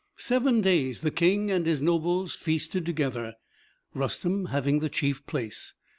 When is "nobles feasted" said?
1.79-2.87